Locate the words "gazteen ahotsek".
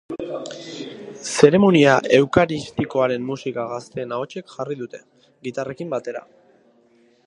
3.75-4.53